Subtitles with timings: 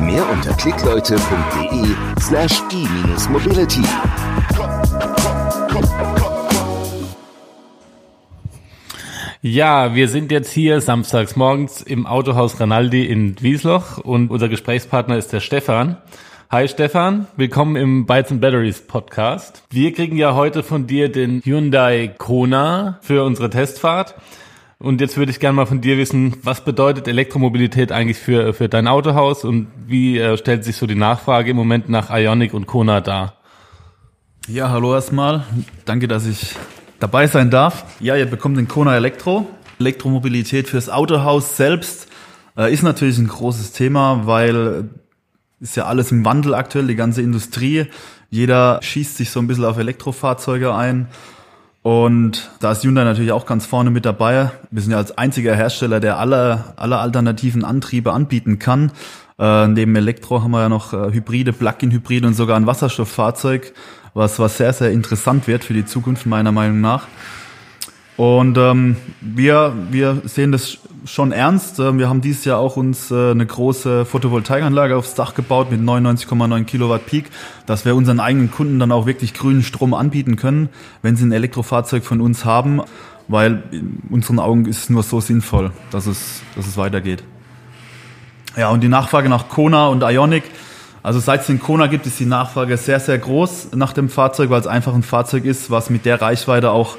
[0.00, 3.82] Mehr unter klickleute.de slash e-mobility.
[9.40, 15.16] Ja, wir sind jetzt hier samstags morgens im Autohaus Ranaldi in Wiesloch und unser Gesprächspartner
[15.16, 15.96] ist der Stefan.
[16.50, 19.62] Hi Stefan, willkommen im Bytes and Batteries Podcast.
[19.70, 24.14] Wir kriegen ja heute von dir den Hyundai Kona für unsere Testfahrt.
[24.78, 28.68] Und jetzt würde ich gerne mal von dir wissen, was bedeutet Elektromobilität eigentlich für, für
[28.68, 32.66] dein Autohaus und wie äh, stellt sich so die Nachfrage im Moment nach Ionic und
[32.66, 33.34] Kona dar?
[34.48, 35.44] Ja, hallo erstmal.
[35.86, 36.54] Danke, dass ich
[37.00, 37.84] dabei sein darf.
[38.00, 39.48] Ja, ihr bekommt den Kona Elektro.
[39.80, 42.08] Elektromobilität fürs Autohaus selbst
[42.56, 44.90] äh, ist natürlich ein großes Thema, weil
[45.58, 47.86] ist ja alles im Wandel aktuell, die ganze Industrie.
[48.28, 51.08] Jeder schießt sich so ein bisschen auf Elektrofahrzeuge ein.
[51.86, 54.50] Und da ist Hyundai natürlich auch ganz vorne mit dabei.
[54.72, 58.90] Wir sind ja als einziger Hersteller, der alle, alle alternativen Antriebe anbieten kann.
[59.38, 63.72] Äh, neben Elektro haben wir ja noch äh, Hybride, Plug-in-Hybride und sogar ein Wasserstofffahrzeug,
[64.14, 67.06] was, was sehr, sehr interessant wird für die Zukunft meiner Meinung nach.
[68.16, 71.78] Und ähm, wir, wir sehen das schon ernst.
[71.78, 75.80] Ähm, wir haben dieses Jahr auch uns äh, eine große Photovoltaikanlage aufs Dach gebaut mit
[75.80, 77.26] 99,9 Kilowatt Peak,
[77.66, 80.70] dass wir unseren eigenen Kunden dann auch wirklich grünen Strom anbieten können,
[81.02, 82.80] wenn sie ein Elektrofahrzeug von uns haben,
[83.28, 87.22] weil in unseren Augen ist es nur so sinnvoll, dass es, dass es weitergeht.
[88.56, 90.44] Ja, und die Nachfrage nach Kona und Ionic,
[91.02, 94.48] also seit es den Kona gibt, ist die Nachfrage sehr, sehr groß nach dem Fahrzeug,
[94.50, 96.96] weil es einfach ein Fahrzeug ist, was mit der Reichweite auch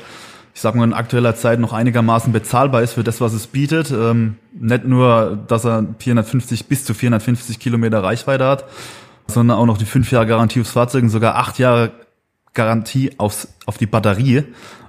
[0.58, 3.92] ich sag mal, in aktueller Zeit noch einigermaßen bezahlbar ist für das, was es bietet.
[3.92, 8.66] Ähm, nicht nur, dass er 450 bis zu 450 Kilometer Reichweite hat,
[9.28, 11.92] sondern auch noch die fünf Jahre Garantie aufs Fahrzeug und sogar acht Jahre
[12.56, 14.46] Garantie aufs, auf die Batterie.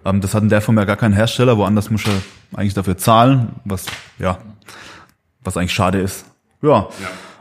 [0.06, 2.14] Ähm, das hat in der Form ja gar kein Hersteller, woanders muss er
[2.58, 3.84] eigentlich dafür zahlen, was,
[4.18, 4.38] ja,
[5.44, 6.24] was eigentlich schade ist.
[6.62, 6.88] Ja.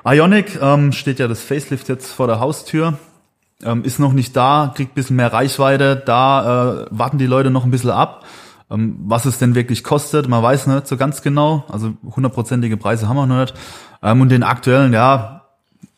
[0.03, 0.11] ja.
[0.11, 2.97] Ionic ähm, steht ja das Facelift jetzt vor der Haustür
[3.63, 7.66] ähm, ist noch nicht da, kriegt bisschen mehr Reichweite, da äh, warten die Leute noch
[7.66, 8.25] ein bisschen ab,
[8.69, 10.28] ähm, was es denn wirklich kostet.
[10.28, 13.53] Man weiß nicht so ganz genau, also hundertprozentige Preise haben wir noch nicht.
[14.03, 15.45] Ähm, und den aktuellen, ja,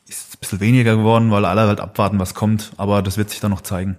[0.07, 3.39] ist ein bisschen weniger geworden, weil alle halt abwarten, was kommt, aber das wird sich
[3.39, 3.97] dann noch zeigen.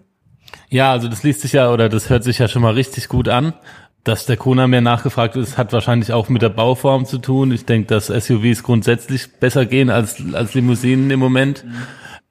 [0.68, 3.28] Ja, also das liest sich ja oder das hört sich ja schon mal richtig gut
[3.28, 3.54] an.
[4.02, 7.52] Dass der Kona mehr nachgefragt ist, hat wahrscheinlich auch mit der Bauform zu tun.
[7.52, 11.64] Ich denke, dass SUVs grundsätzlich besser gehen als, als Limousinen im Moment.
[11.66, 11.74] Mhm.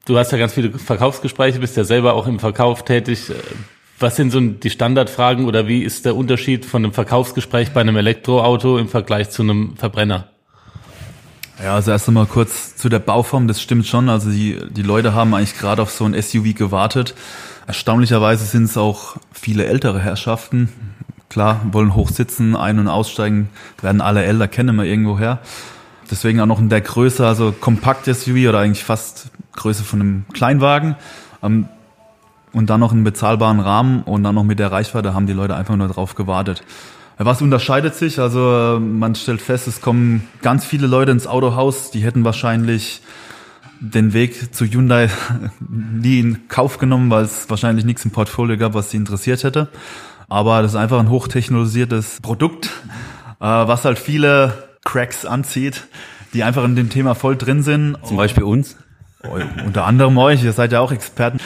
[0.10, 3.32] Du hast ja ganz viele Verkaufsgespräche, bist ja selber auch im Verkauf tätig.
[4.00, 7.96] Was sind so die Standardfragen oder wie ist der Unterschied von einem Verkaufsgespräch bei einem
[7.96, 10.30] Elektroauto im Vergleich zu einem Verbrenner?
[11.64, 14.10] Ja, also erst einmal kurz zu der Bauform, das stimmt schon.
[14.10, 17.14] Also die, die Leute haben eigentlich gerade auf so ein SUV gewartet.
[17.68, 20.70] Erstaunlicherweise sind es auch viele ältere Herrschaften.
[21.30, 23.50] Klar, wollen hochsitzen, ein- und aussteigen,
[23.80, 25.38] werden alle älter, kennen wir irgendwo her.
[26.10, 30.26] Deswegen auch noch in der Größe, also kompakt SUV oder eigentlich fast Größe von einem
[30.34, 30.96] Kleinwagen.
[31.44, 31.68] Ähm,
[32.52, 35.56] und dann noch einen bezahlbaren Rahmen und dann noch mit der Reichweite haben die Leute
[35.56, 36.64] einfach nur drauf gewartet.
[37.18, 38.20] Was unterscheidet sich?
[38.20, 43.02] Also man stellt fest, es kommen ganz viele Leute ins Autohaus, die hätten wahrscheinlich
[43.82, 45.10] den Weg zu Hyundai
[45.70, 49.68] nie in Kauf genommen, weil es wahrscheinlich nichts im Portfolio gab, was sie interessiert hätte.
[50.28, 52.68] Aber das ist einfach ein hochtechnologisiertes Produkt,
[53.40, 55.88] äh, was halt viele Cracks anzieht,
[56.34, 57.98] die einfach in dem Thema voll drin sind.
[58.04, 58.78] Zum Beispiel uns?
[59.24, 61.40] Unter anderem euch, ihr seid ja auch Experten.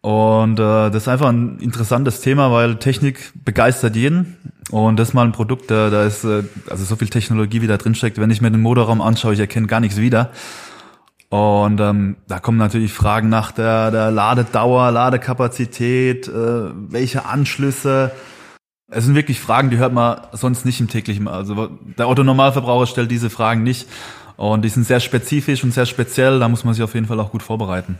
[0.00, 4.36] Und äh, das ist einfach ein interessantes Thema, weil Technik begeistert jeden.
[4.70, 7.66] Und das ist mal ein Produkt, da, da ist äh, also so viel Technologie, wie
[7.66, 8.18] da drin steckt.
[8.18, 10.30] Wenn ich mir den Motorraum anschaue, ich erkenne gar nichts wieder.
[11.30, 16.32] Und ähm, da kommen natürlich Fragen nach der, der Ladedauer, Ladekapazität, äh,
[16.74, 18.12] welche Anschlüsse.
[18.90, 21.26] Es sind wirklich Fragen, die hört man sonst nicht im täglichen.
[21.28, 23.88] Also der Autonormalverbraucher stellt diese Fragen nicht.
[24.36, 27.20] Und die sind sehr spezifisch und sehr speziell, da muss man sich auf jeden Fall
[27.20, 27.98] auch gut vorbereiten.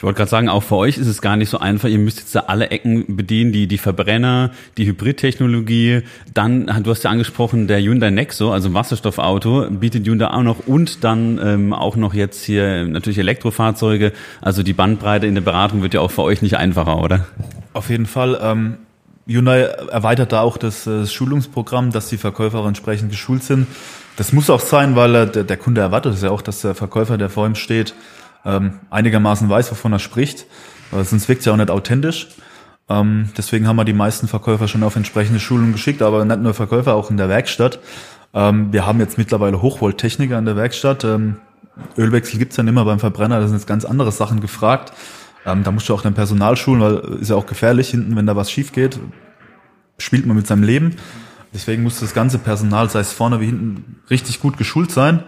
[0.00, 1.86] Ich wollte gerade sagen, auch für euch ist es gar nicht so einfach.
[1.86, 6.04] Ihr müsst jetzt da alle Ecken bedienen, die, die Verbrenner, die Hybridtechnologie.
[6.32, 10.66] Dann, du hast ja angesprochen, der Hyundai Nexo, also ein Wasserstoffauto, bietet Hyundai auch noch
[10.66, 14.14] und dann ähm, auch noch jetzt hier natürlich Elektrofahrzeuge.
[14.40, 17.26] Also die Bandbreite in der Beratung wird ja auch für euch nicht einfacher, oder?
[17.74, 18.40] Auf jeden Fall.
[18.42, 18.78] Ähm,
[19.26, 23.66] Hyundai erweitert da auch das, das Schulungsprogramm, dass die Verkäufer entsprechend geschult sind.
[24.20, 27.16] Das muss auch sein, weil der, der Kunde erwartet es ja auch, dass der Verkäufer,
[27.16, 27.94] der vor ihm steht,
[28.44, 30.44] ähm, einigermaßen weiß, wovon er spricht.
[30.92, 32.28] Äh, sonst wirkt es ja auch nicht authentisch.
[32.90, 36.52] Ähm, deswegen haben wir die meisten Verkäufer schon auf entsprechende Schulungen geschickt, aber nicht nur
[36.52, 37.78] Verkäufer, auch in der Werkstatt.
[38.34, 41.02] Ähm, wir haben jetzt mittlerweile Hochvolttechniker in der Werkstatt.
[41.02, 41.36] Ähm,
[41.96, 44.92] Ölwechsel gibt's ja immer beim Verbrenner, da sind jetzt ganz andere Sachen gefragt.
[45.46, 48.26] Ähm, da musst du auch dein Personal schulen, weil ist ja auch gefährlich hinten, wenn
[48.26, 49.00] da was schief geht,
[49.96, 50.96] spielt man mit seinem Leben.
[51.52, 55.24] Deswegen muss das ganze Personal, sei es vorne wie hinten, richtig gut geschult sein.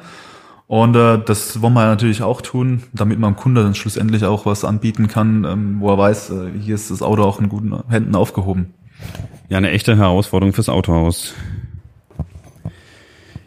[0.68, 4.46] Und äh, das wollen wir natürlich auch tun, damit man dem Kunde dann schlussendlich auch
[4.46, 7.74] was anbieten kann, ähm, wo er weiß, äh, hier ist das Auto auch in guten
[7.88, 8.72] Händen aufgehoben.
[9.48, 11.34] Ja, eine echte Herausforderung fürs Autohaus.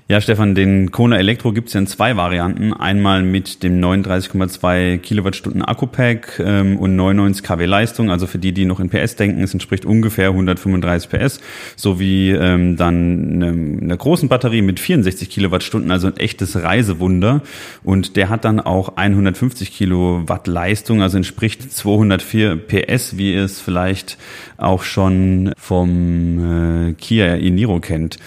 [0.07, 2.73] Ja, Stefan, den Kona Elektro gibt's ja in zwei Varianten.
[2.73, 8.11] Einmal mit dem 39,2 Kilowattstunden Akku-Pack ähm, und 99 kW Leistung.
[8.11, 11.39] Also für die, die noch in PS denken, es entspricht ungefähr 135 PS.
[11.75, 17.41] Sowie ähm, dann eine, eine großen Batterie mit 64 Kilowattstunden, also ein echtes Reisewunder.
[17.83, 23.59] Und der hat dann auch 150 Kilowatt Leistung, also entspricht 204 PS, wie ihr es
[23.59, 24.19] vielleicht
[24.57, 28.19] auch schon vom äh, Kia e-Niro kennt.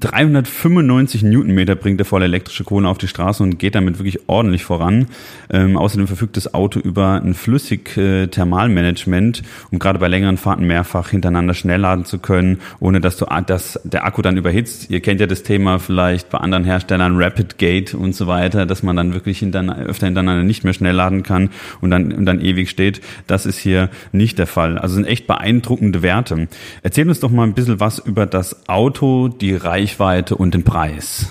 [0.00, 4.64] 395 Newtonmeter bringt der volle elektrische Kohle auf die Straße und geht damit wirklich ordentlich
[4.64, 5.06] voran.
[5.50, 10.66] Ähm, außerdem verfügt das Auto über ein flüssig äh, Thermalmanagement, um gerade bei längeren Fahrten
[10.66, 14.90] mehrfach hintereinander schnell laden zu können, ohne dass du dass der Akku dann überhitzt.
[14.90, 18.82] Ihr kennt ja das Thema vielleicht bei anderen Herstellern Rapid Gate und so weiter, dass
[18.82, 21.50] man dann wirklich hintereinander, öfter hintereinander nicht mehr schnell laden kann
[21.80, 23.00] und dann und dann ewig steht.
[23.26, 24.78] Das ist hier nicht der Fall.
[24.78, 26.48] Also sind echt beeindruckende Werte.
[26.82, 29.54] Erzähl uns doch mal ein bisschen was über das Auto, die
[29.84, 31.26] Reichweite und den Preis.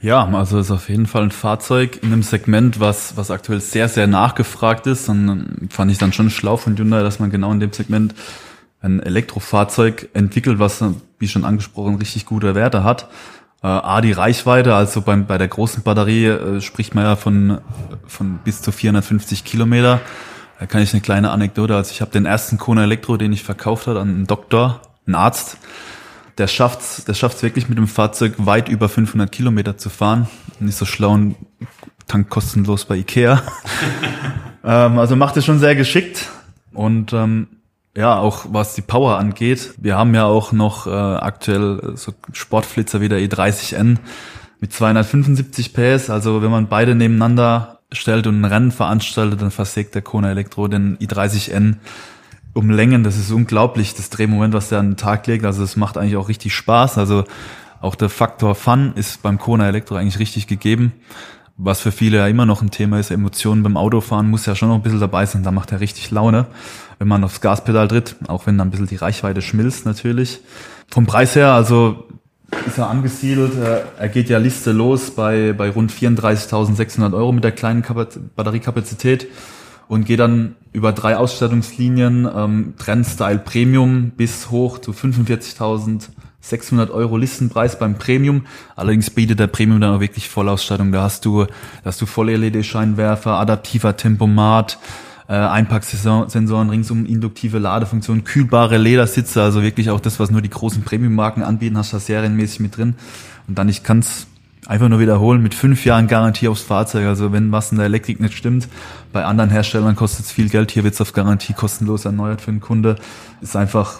[0.00, 3.88] Ja, also ist auf jeden Fall ein Fahrzeug in einem Segment, was, was aktuell sehr,
[3.88, 5.08] sehr nachgefragt ist.
[5.08, 8.16] Und fand ich dann schon schlau von Hyundai, dass man genau in dem Segment
[8.80, 10.82] ein Elektrofahrzeug entwickelt, was,
[11.20, 13.08] wie schon angesprochen, richtig gute Werte hat.
[13.62, 17.60] Äh, A, die Reichweite, also beim, bei der großen Batterie äh, spricht man ja von,
[18.08, 20.00] von bis zu 450 Kilometer.
[20.58, 23.44] Da kann ich eine kleine Anekdote, also ich habe den ersten Kona Elektro, den ich
[23.44, 25.58] verkauft habe, an einen Doktor, einen Arzt,
[26.38, 30.28] der schafft's, der schafft's wirklich mit dem Fahrzeug weit über 500 Kilometer zu fahren.
[30.60, 31.36] Nicht so schlau und
[32.06, 33.42] Tank kostenlos bei Ikea.
[34.64, 36.28] ähm, also macht es schon sehr geschickt
[36.72, 37.48] und ähm,
[37.96, 39.74] ja, auch was die Power angeht.
[39.76, 43.96] Wir haben ja auch noch äh, aktuell so Sportflitzer wie der E30N
[44.60, 46.08] mit 275 PS.
[46.08, 50.68] Also wenn man beide nebeneinander stellt und ein Rennen veranstaltet, dann versägt der Kona Elektro
[50.68, 51.76] den i30N
[52.58, 53.04] um Längen.
[53.04, 55.44] Das ist unglaublich, das Drehmoment, was der an den Tag legt.
[55.44, 56.98] Also es macht eigentlich auch richtig Spaß.
[56.98, 57.22] Also
[57.80, 60.92] auch der Faktor Fun ist beim Kona Elektro eigentlich richtig gegeben.
[61.56, 64.68] Was für viele ja immer noch ein Thema ist, Emotionen beim Autofahren muss ja schon
[64.68, 65.44] noch ein bisschen dabei sein.
[65.44, 66.46] Da macht er richtig Laune,
[66.98, 70.40] wenn man aufs Gaspedal tritt, auch wenn dann ein bisschen die Reichweite schmilzt natürlich.
[70.88, 72.08] Vom Preis her, also
[72.66, 73.52] ist er angesiedelt.
[73.98, 77.84] Er geht ja Liste los bei, bei rund 34.600 Euro mit der kleinen
[78.34, 79.28] Batteriekapazität
[79.88, 87.78] und gehe dann über drei Ausstattungslinien, ähm, Trendstyle Premium bis hoch zu 45.600 Euro Listenpreis
[87.78, 88.44] beim Premium.
[88.76, 90.92] Allerdings bietet der Premium dann auch wirklich Vollausstattung.
[90.92, 91.50] Da hast du, da
[91.84, 94.78] hast du Voll-LED-Scheinwerfer, adaptiver Tempomat,
[95.26, 100.82] äh, Einpacksensoren ringsum, induktive Ladefunktion, kühlbare Ledersitze, also wirklich auch das, was nur die großen
[100.82, 102.94] Premium-Marken anbieten, hast du da serienmäßig mit drin.
[103.46, 104.26] Und dann, ich kann's
[104.68, 107.06] einfach nur wiederholen, mit fünf Jahren Garantie aufs Fahrzeug.
[107.06, 108.68] Also wenn was in der Elektrik nicht stimmt,
[109.12, 112.52] bei anderen Herstellern kostet es viel Geld, hier wird es auf Garantie kostenlos erneuert für
[112.52, 112.96] den Kunde.
[113.40, 113.98] Ist einfach,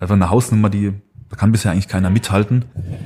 [0.00, 0.92] einfach eine Hausnummer, die
[1.30, 2.64] da kann bisher eigentlich keiner mithalten.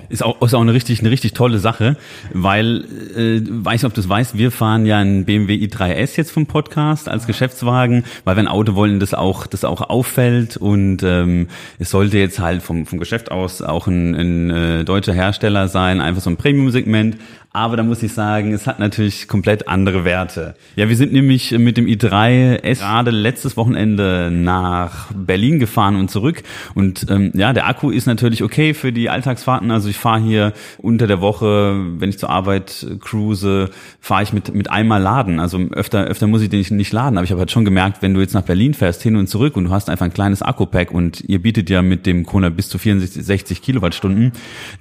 [0.09, 1.99] Ist auch, ist auch eine richtig, eine richtig tolle Sache,
[2.33, 6.31] weil, äh, weiß nicht, ob du es weißt, wir fahren ja einen BMW i3S jetzt
[6.31, 11.03] vom Podcast als Geschäftswagen, weil wir ein Auto wollen, das auch, das auch auffällt und
[11.03, 15.69] ähm, es sollte jetzt halt vom, vom Geschäft aus auch ein, ein äh, deutscher Hersteller
[15.69, 17.19] sein, einfach so ein Premium-Segment,
[17.57, 20.57] aber da muss ich sagen, es hat natürlich komplett andere Werte.
[20.75, 26.43] Ja, wir sind nämlich mit dem i3S gerade letztes Wochenende nach Berlin gefahren und zurück.
[26.75, 29.71] Und ähm, ja, der Akku ist natürlich okay für die Alltagsfahrten.
[29.71, 33.71] Also ich fahre hier unter der Woche, wenn ich zur Arbeit cruise,
[34.01, 35.39] fahre ich mit, mit einmal laden.
[35.39, 37.17] Also öfter, öfter muss ich den nicht, laden.
[37.17, 39.57] Aber ich habe halt schon gemerkt, wenn du jetzt nach Berlin fährst, hin und zurück
[39.57, 42.69] und du hast einfach ein kleines Akku-Pack und ihr bietet ja mit dem Kona bis
[42.69, 44.33] zu 64, 60 Kilowattstunden,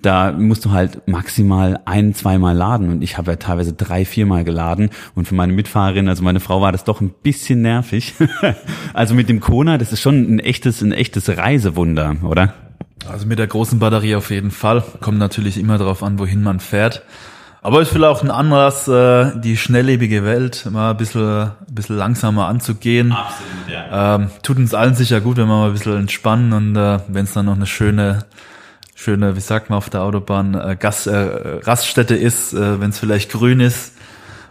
[0.02, 4.44] da musst du halt maximal ein, zweimal laden und ich habe ja teilweise drei, viermal
[4.44, 8.14] geladen und für meine Mitfahrerin, also meine Frau, war das doch ein bisschen nervig.
[8.94, 12.54] also mit dem Kona, das ist schon ein echtes, ein echtes Reisewunder, oder?
[13.12, 14.84] Also mit der großen Batterie auf jeden Fall.
[15.02, 17.04] Kommt natürlich immer darauf an, wohin man fährt.
[17.62, 21.96] Aber es will auch ein Anlass, äh, die schnelllebige Welt mal ein bisschen, ein bisschen
[21.96, 23.14] langsamer anzugehen.
[23.14, 24.16] Absolut, ja.
[24.16, 27.24] Ähm, tut uns allen sicher gut, wenn wir mal ein bisschen entspannen und äh, wenn
[27.24, 28.26] es dann noch eine schöne
[28.96, 33.00] schöne, wie sagt man auf der Autobahn, äh, Gas, äh, Raststätte ist, äh, wenn es
[33.00, 33.94] vielleicht grün ist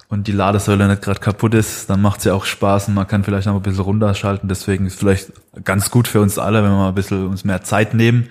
[0.09, 3.07] und die Ladesäule nicht gerade kaputt ist, dann macht es ja auch Spaß und man
[3.07, 4.49] kann vielleicht noch ein bisschen runterschalten.
[4.49, 5.33] Deswegen ist vielleicht
[5.65, 8.29] ganz gut für uns alle, wenn wir mal ein bisschen uns mehr Zeit nehmen.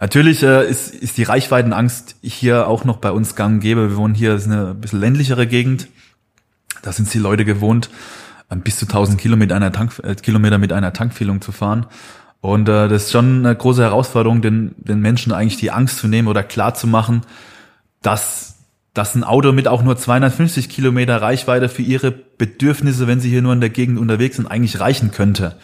[0.00, 3.90] Natürlich äh, ist, ist die Reichweitenangst hier auch noch bei uns gang und gäbe.
[3.90, 5.88] Wir wohnen hier, ist eine ein bisschen ländlichere Gegend.
[6.82, 7.90] Da sind die Leute gewohnt,
[8.48, 11.86] bis zu 1000 Kilometer, einer Tank, äh, Kilometer mit einer Tankfüllung zu fahren.
[12.40, 16.08] Und äh, das ist schon eine große Herausforderung, den, den Menschen eigentlich die Angst zu
[16.08, 17.22] nehmen oder klar zu machen,
[18.02, 18.50] dass
[18.94, 23.42] dass ein Auto mit auch nur 250 Kilometer Reichweite für ihre Bedürfnisse, wenn sie hier
[23.42, 25.56] nur in der Gegend unterwegs sind, eigentlich reichen könnte,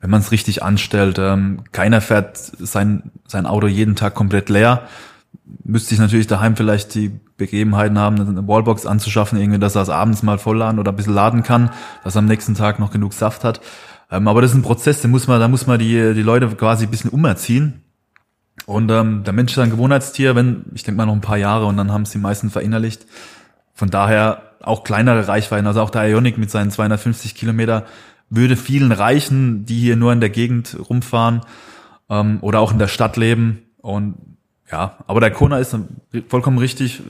[0.00, 1.18] wenn man es richtig anstellt.
[1.18, 4.82] Ähm, keiner fährt sein, sein Auto jeden Tag komplett leer.
[5.64, 9.88] Müsste ich natürlich daheim vielleicht die Begebenheiten haben, eine Wallbox anzuschaffen, irgendwie, dass er es
[9.88, 11.70] abends mal vollladen oder ein bisschen laden kann,
[12.04, 13.60] dass er am nächsten Tag noch genug Saft hat.
[14.10, 16.48] Ähm, aber das ist ein Prozess, den muss man, da muss man die, die Leute
[16.48, 17.82] quasi ein bisschen umerziehen
[18.64, 21.66] und ähm, der Mensch ist ein Gewohnheitstier, wenn, ich denke mal noch ein paar Jahre
[21.66, 23.06] und dann haben es die meisten verinnerlicht.
[23.74, 27.84] Von daher auch kleinere Reichweiten, also auch der Ionic mit seinen 250 Kilometer
[28.30, 31.42] würde vielen reichen, die hier nur in der Gegend rumfahren
[32.08, 33.62] ähm, oder auch in der Stadt leben.
[33.82, 34.16] Und
[34.72, 35.76] ja, aber der Kona ist
[36.28, 37.02] vollkommen richtig,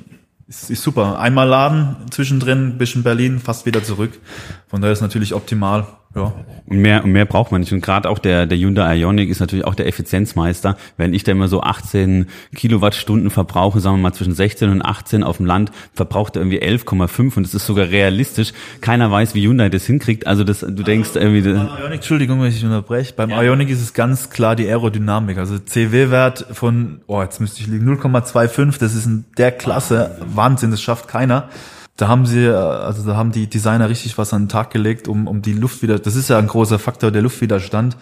[0.48, 1.18] ist, ist super.
[1.18, 4.18] Einmal laden, zwischendrin, bisschen Berlin, fast wieder zurück.
[4.66, 5.86] Von daher ist natürlich optimal.
[6.16, 6.32] Ja.
[6.66, 7.72] Und mehr, und mehr braucht man nicht.
[7.72, 10.76] Und gerade auch der, der Hyundai Ioniq ist natürlich auch der Effizienzmeister.
[10.96, 15.22] Wenn ich da immer so 18 Kilowattstunden verbrauche, sagen wir mal zwischen 16 und 18
[15.22, 18.52] auf dem Land, verbraucht er irgendwie 11,5 und das ist sogar realistisch.
[18.80, 20.26] Keiner weiß, wie Hyundai das hinkriegt.
[20.26, 21.42] Also das, du denkst irgendwie...
[21.42, 23.12] Beim Ioniq, Entschuldigung, wenn ich unterbreche.
[23.14, 23.42] Beim ja.
[23.42, 25.38] Ioniq ist es ganz klar die Aerodynamik.
[25.38, 30.70] Also CW-Wert von, oh, jetzt müsste ich liegen, 0,25, das ist in der Klasse Wahnsinn,
[30.70, 31.48] das schafft keiner
[31.96, 35.26] da haben sie, also da haben die Designer richtig was an den Tag gelegt, um,
[35.26, 37.96] um die Luft wieder, das ist ja ein großer Faktor, der Luftwiderstand.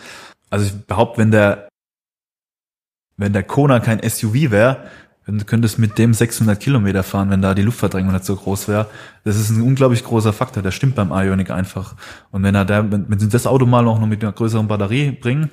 [0.50, 1.68] Also ich behaupte, wenn der,
[3.16, 4.84] wenn der Kona kein SUV wäre,
[5.26, 8.68] dann könnte es mit dem 600 Kilometer fahren, wenn da die Luftverdrängung nicht so groß
[8.68, 8.88] wäre.
[9.24, 11.94] Das ist ein unglaublich großer Faktor, der stimmt beim Ionic einfach.
[12.30, 14.68] Und wenn er da, wenn, wenn sie das Auto mal auch noch mit einer größeren
[14.68, 15.50] Batterie bringen,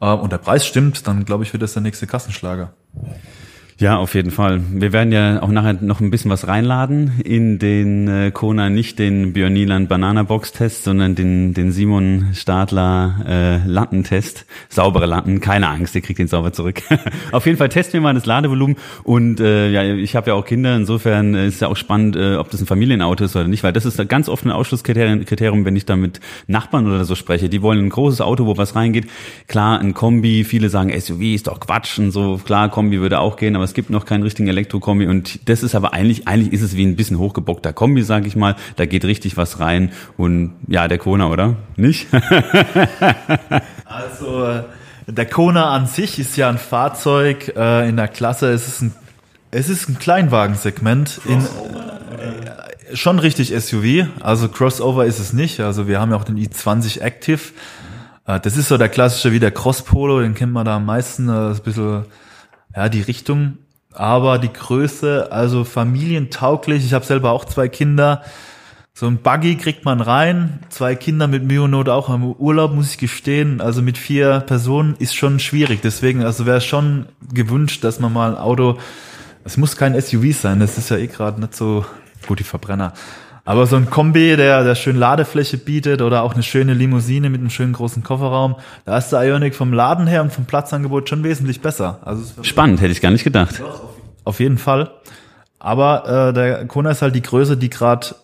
[0.00, 2.72] äh, und der Preis stimmt, dann glaube ich, wird das der nächste Kassenschlager.
[3.78, 4.62] Ja, auf jeden Fall.
[4.70, 8.98] Wir werden ja auch nachher noch ein bisschen was reinladen in den äh, Kona, nicht
[8.98, 14.46] den Björn Nieland Banana Box Test, sondern den, den Simon Stadler äh, Lattentest.
[14.70, 16.80] Saubere Latten, keine Angst, ihr kriegt den sauber zurück.
[17.32, 20.46] auf jeden Fall testen wir mal das Ladevolumen und äh, ja, ich habe ja auch
[20.46, 23.74] Kinder, insofern ist ja auch spannend, äh, ob das ein Familienauto ist oder nicht, weil
[23.74, 27.50] das ist ganz oft ein Ausschlusskriterium, wenn ich da mit Nachbarn oder so spreche.
[27.50, 29.06] Die wollen ein großes Auto, wo was reingeht.
[29.48, 32.40] Klar, ein Kombi, viele sagen SUV ist doch Quatsch und so.
[32.42, 35.74] Klar, Kombi würde auch gehen, aber es gibt noch keinen richtigen Elektrokombi und das ist
[35.74, 38.56] aber eigentlich, eigentlich ist es wie ein bisschen hochgebockter Kombi, sage ich mal.
[38.76, 41.56] Da geht richtig was rein und ja, der Kona, oder?
[41.76, 42.06] Nicht?
[43.84, 44.60] also
[45.06, 48.94] der Kona an sich ist ja ein Fahrzeug äh, in der Klasse, es ist ein,
[49.50, 55.60] es ist ein Kleinwagensegment in äh, schon richtig SUV, also Crossover ist es nicht.
[55.60, 57.40] Also wir haben ja auch den i20 Active.
[58.26, 60.86] Äh, das ist so der klassische wie der Cross Polo, den kennt man da am
[60.86, 61.26] meisten.
[61.26, 62.04] Das ist ein bisschen
[62.76, 63.58] ja, die Richtung
[63.98, 66.84] aber die Größe, also familientauglich.
[66.84, 68.22] Ich habe selber auch zwei Kinder.
[68.92, 72.98] So ein Buggy kriegt man rein, zwei Kinder mit Myonot auch im Urlaub, muss ich
[72.98, 73.60] gestehen.
[73.60, 75.80] Also mit vier Personen ist schon schwierig.
[75.82, 78.78] Deswegen, also wäre schon gewünscht, dass man mal ein Auto,
[79.44, 81.84] es muss kein SUV sein, das ist ja eh gerade nicht so
[82.26, 82.94] gut, die Verbrenner.
[83.46, 87.40] Aber so ein Kombi, der, der schön Ladefläche bietet oder auch eine schöne Limousine mit
[87.40, 91.22] einem schönen großen Kofferraum, da ist der Ionic vom Laden her und vom Platzangebot schon
[91.22, 92.00] wesentlich besser.
[92.04, 93.62] Also Spannend, hätte ich gar nicht gedacht.
[94.24, 94.90] Auf jeden Fall.
[95.60, 98.16] Aber äh, der Kona ist halt die Größe, die gerade,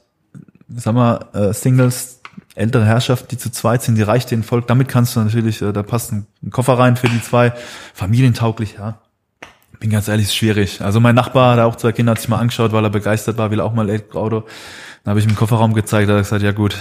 [0.69, 2.21] sag mal, äh, Singles,
[2.57, 4.67] ältere Herrschaft, die zu zweit sind, die reicht den Volk.
[4.67, 7.53] Damit kannst du natürlich, äh, da passt ein, ein Koffer rein für die zwei.
[7.95, 8.99] Familientauglich, ja
[9.83, 10.81] bin ganz ehrlich, ist schwierig.
[10.81, 13.51] Also mein Nachbar, der auch zwei Kinder, hat sich mal angeschaut, weil er begeistert war,
[13.51, 14.47] will auch mal Elektroauto.
[15.03, 16.77] Dann habe ich im Kofferraum gezeigt, da hat er gesagt, ja gut,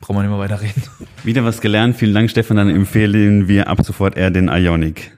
[0.00, 0.82] brauchen wir nicht mehr weiterreden.
[1.22, 1.96] Wieder was gelernt.
[1.96, 2.56] Vielen Dank, Stefan.
[2.56, 5.16] Dann empfehlen wir ab sofort eher den Ionic.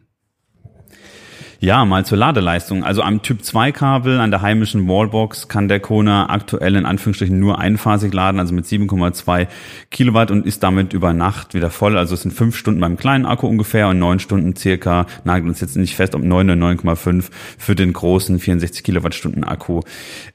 [1.67, 2.85] Ja, mal zur Ladeleistung.
[2.85, 7.41] Also am Typ 2 Kabel an der heimischen Wallbox kann der Kona aktuell in Anführungsstrichen
[7.41, 9.49] nur einphasig laden, also mit 7,2
[9.91, 11.99] Kilowatt und ist damit über Nacht wieder voll.
[11.99, 15.61] Also es sind fünf Stunden beim kleinen Akku ungefähr und neun Stunden circa, nagelt uns
[15.61, 19.81] jetzt nicht fest, ob neun oder 9,5 für den großen 64 Kilowattstunden Akku.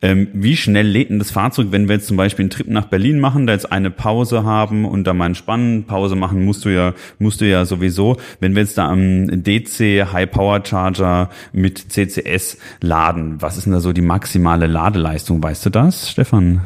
[0.01, 2.87] Ähm, wie schnell lädt denn das Fahrzeug, wenn wir jetzt zum Beispiel einen Trip nach
[2.87, 6.69] Berlin machen, da jetzt eine Pause haben und da mal entspannen, Pause machen musst du
[6.75, 8.17] ja, musst du ja sowieso.
[8.41, 11.20] Wenn wir jetzt da am DC High Power Charger
[11.51, 13.41] mit CCS laden.
[13.41, 15.41] Was ist denn da so die maximale Ladeleistung?
[15.41, 16.61] Weißt du das, Stefan?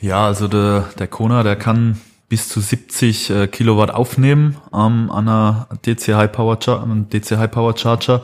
[0.00, 5.28] Ja, also der, der Kona, der kann bis zu 70 äh, Kilowatt aufnehmen ähm, an
[5.28, 8.22] einer DC High Power, DC High Power Charger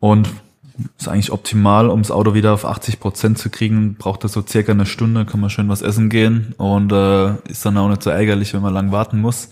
[0.00, 0.28] und
[0.98, 3.94] ist eigentlich optimal, um das Auto wieder auf 80 Prozent zu kriegen.
[3.94, 7.64] Braucht das so circa eine Stunde, kann man schön was essen gehen und äh, ist
[7.64, 9.50] dann auch nicht so ärgerlich, wenn man lang warten muss.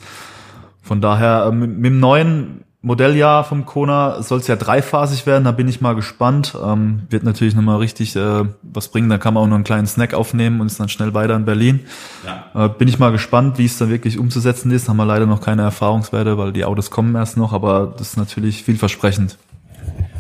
[0.83, 5.45] Von daher, äh, mit, mit dem neuen Modelljahr vom Kona soll es ja dreiphasig werden,
[5.45, 6.57] da bin ich mal gespannt.
[6.61, 9.87] Ähm, wird natürlich nochmal richtig äh, was bringen, da kann man auch noch einen kleinen
[9.87, 11.81] Snack aufnehmen und ist dann schnell weiter in Berlin.
[12.27, 12.67] Ja.
[12.67, 14.89] Äh, bin ich mal gespannt, wie es dann wirklich umzusetzen ist.
[14.89, 18.17] Haben wir leider noch keine Erfahrungswerte, weil die Autos kommen erst noch, aber das ist
[18.17, 19.39] natürlich vielversprechend.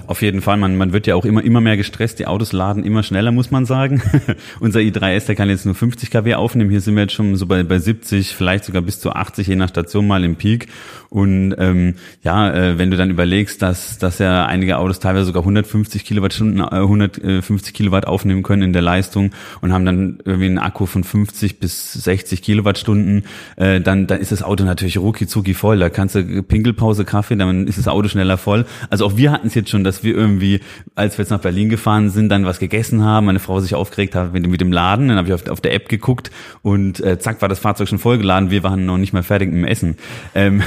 [0.06, 2.84] Auf jeden Fall, man, man wird ja auch immer, immer mehr gestresst, die Autos laden
[2.84, 4.02] immer schneller, muss man sagen.
[4.60, 7.46] Unser i3S, der kann jetzt nur 50 kW aufnehmen, hier sind wir jetzt schon so
[7.46, 10.68] bei, bei 70, vielleicht sogar bis zu 80, je nach Station mal im Peak.
[11.12, 15.42] Und ähm, ja, äh, wenn du dann überlegst, dass, dass ja einige Autos teilweise sogar
[15.42, 20.58] 150 Kilowattstunden, äh, 150 Kilowatt aufnehmen können in der Leistung und haben dann irgendwie einen
[20.58, 23.24] Akku von 50 bis 60 Kilowattstunden,
[23.56, 25.78] äh, dann, dann ist das Auto natürlich rucki zucki voll.
[25.78, 28.64] Da kannst du Pinkelpause, Kaffee, dann ist das Auto schneller voll.
[28.88, 30.60] Also auch wir hatten es jetzt schon, dass wir irgendwie,
[30.94, 34.14] als wir jetzt nach Berlin gefahren sind, dann was gegessen haben, meine Frau sich aufgeregt
[34.14, 36.30] hat mit, mit dem Laden, dann habe ich auf, auf der App geguckt
[36.62, 38.50] und äh, zack war das Fahrzeug schon vollgeladen.
[38.50, 39.96] Wir waren noch nicht mal fertig mit dem Essen.
[40.34, 40.62] Ähm,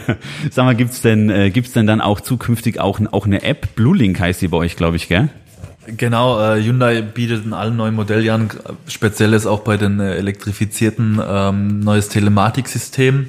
[0.50, 3.74] Sag mal, gibt's denn, äh, denn dann auch zukünftig auch, auch eine App?
[3.74, 5.28] Blue heißt die bei euch, glaube ich, gell?
[5.96, 8.50] Genau, äh, Hyundai bietet in allen neuen Modelljahren,
[8.86, 13.28] speziell ist auch bei den äh, elektrifizierten, ähm, neues Telematiksystem,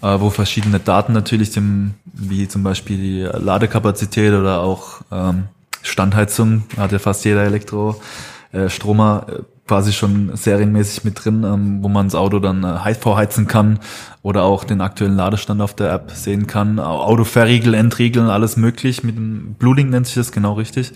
[0.00, 5.44] wo verschiedene Daten natürlich, dem, wie zum Beispiel die Ladekapazität oder auch ähm,
[5.82, 12.06] Standheizung, hat ja fast jeder Elektrostromer, äh, quasi schon serienmäßig mit drin, ähm, wo man
[12.06, 13.78] das Auto dann äh, vorheizen kann
[14.22, 16.80] oder auch den aktuellen Ladestand auf der App sehen kann.
[16.80, 19.04] Auto verriegeln, entriegeln, alles möglich.
[19.04, 20.92] Mit dem Bluelink nennt sich das genau richtig.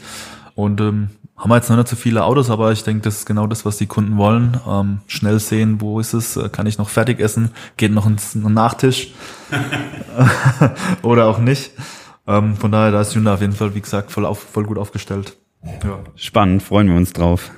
[0.55, 3.27] Und ähm, haben wir jetzt noch nicht so viele Autos, aber ich denke, das ist
[3.27, 4.61] genau das, was die Kunden wollen.
[4.69, 8.35] Ähm, schnell sehen, wo ist es, äh, kann ich noch fertig essen, geht noch ins
[8.35, 9.13] Nachtisch
[11.03, 11.73] oder auch nicht.
[12.27, 14.79] Ähm, von daher, da ist Hyundai auf jeden Fall, wie gesagt, voll, auf, voll gut
[14.79, 15.37] aufgestellt.
[15.85, 16.01] Ja.
[16.17, 17.51] Spannend, freuen wir uns drauf.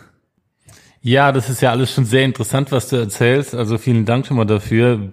[1.01, 3.55] Ja, das ist ja alles schon sehr interessant, was du erzählst.
[3.55, 5.13] Also vielen Dank schon mal dafür.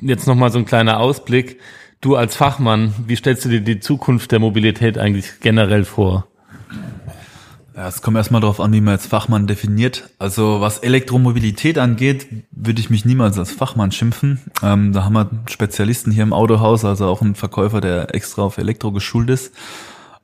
[0.00, 1.60] Jetzt nochmal so ein kleiner Ausblick.
[2.00, 6.26] Du als Fachmann, wie stellst du dir die Zukunft der Mobilität eigentlich generell vor?
[7.78, 10.10] Ja, es kommt erstmal darauf an, wie man als Fachmann definiert.
[10.18, 14.40] Also was Elektromobilität angeht, würde ich mich niemals als Fachmann schimpfen.
[14.64, 18.58] Ähm, da haben wir Spezialisten hier im Autohaus, also auch einen Verkäufer, der extra auf
[18.58, 19.54] Elektro geschult ist.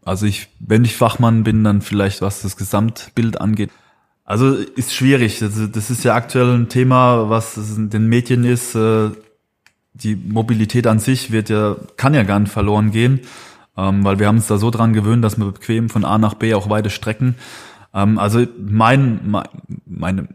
[0.05, 3.71] Also ich, wenn ich Fachmann bin, dann vielleicht was das Gesamtbild angeht,
[4.25, 5.41] also ist schwierig.
[5.41, 8.75] Also das ist ja aktuell ein Thema, was in den Medien ist.
[8.75, 9.11] Äh,
[9.93, 13.21] die Mobilität an sich wird ja, kann ja gar nicht verloren gehen,
[13.77, 16.35] ähm, weil wir haben uns da so dran gewöhnt, dass wir bequem von A nach
[16.35, 17.37] B auch weite Strecken.
[17.93, 19.37] Ähm, also mein,
[19.87, 20.29] meine,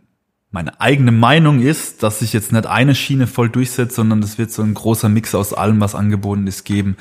[0.52, 4.52] meine eigene Meinung ist, dass sich jetzt nicht eine Schiene voll durchsetzt, sondern es wird
[4.52, 6.98] so ein großer Mix aus allem, was angeboten ist, geben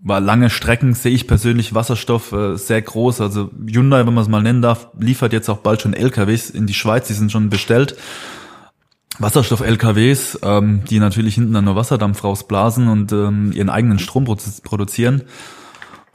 [0.00, 3.20] war lange Strecken sehe ich persönlich Wasserstoff äh, sehr groß.
[3.20, 6.66] Also Hyundai, wenn man es mal nennen darf, liefert jetzt auch bald schon LKWs in
[6.66, 7.96] die Schweiz, die sind schon bestellt.
[9.18, 15.22] Wasserstoff-LKWs, ähm, die natürlich hinten dann nur Wasserdampf rausblasen und ähm, ihren eigenen Strom produzieren.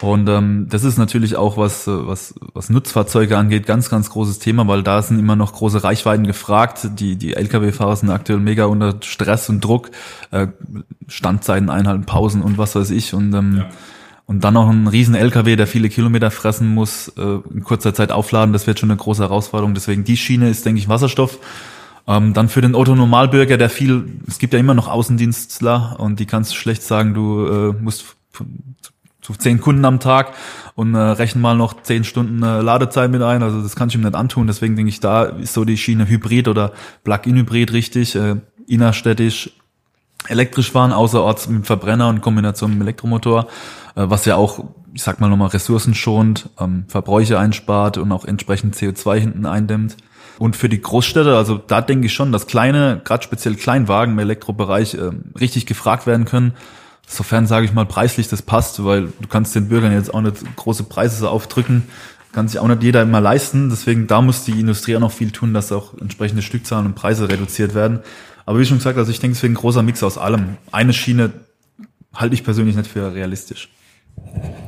[0.03, 4.67] Und ähm, das ist natürlich auch was, was, was Nutzfahrzeuge angeht, ganz, ganz großes Thema,
[4.67, 6.89] weil da sind immer noch große Reichweiten gefragt.
[6.99, 9.91] Die, die Lkw-Fahrer sind aktuell mega unter Stress und Druck,
[10.31, 10.47] äh,
[11.07, 13.13] Standzeiten einhalten, Pausen und was weiß ich.
[13.13, 13.69] Und, ähm, ja.
[14.25, 18.11] und dann noch ein riesen Lkw, der viele Kilometer fressen muss, äh, in kurzer Zeit
[18.11, 19.73] aufladen, das wird schon eine große Herausforderung.
[19.73, 21.39] Deswegen die Schiene ist, denke ich, Wasserstoff.
[22.07, 26.25] Ähm, dann für den Otto-Normalbürger, der viel, es gibt ja immer noch Außendienstler und die
[26.25, 28.17] kannst du schlecht sagen, du äh, musst
[29.23, 30.33] zu zehn Kunden am Tag
[30.75, 33.41] und äh, rechnen mal noch zehn Stunden äh, Ladezeit mit ein.
[33.41, 34.47] Also das kann ich ihm nicht antun.
[34.47, 38.35] Deswegen denke ich, da ist so die Schiene Hybrid oder Plug-in-Hybrid richtig, äh,
[38.67, 39.51] innerstädtisch
[40.27, 43.47] elektrisch fahren, außerorts mit Verbrenner und Kombination mit Elektromotor,
[43.95, 48.75] äh, was ja auch, ich sag mal nochmal, ressourcenschonend, ähm, Verbräuche einspart und auch entsprechend
[48.75, 49.97] CO2 hinten eindämmt.
[50.37, 54.19] Und für die Großstädte, also da denke ich schon, dass kleine, gerade speziell Kleinwagen im
[54.19, 56.53] Elektrobereich äh, richtig gefragt werden können
[57.07, 60.37] sofern, sage ich mal, preislich das passt, weil du kannst den Bürgern jetzt auch nicht
[60.55, 61.83] große Preise aufdrücken,
[62.31, 63.69] kann sich auch nicht jeder immer leisten.
[63.69, 67.29] Deswegen da muss die Industrie auch noch viel tun, dass auch entsprechende Stückzahlen und Preise
[67.29, 67.99] reduziert werden.
[68.45, 70.57] Aber wie schon gesagt, also ich denke, es wird ein großer Mix aus allem.
[70.71, 71.31] Eine Schiene
[72.13, 73.69] halte ich persönlich nicht für realistisch.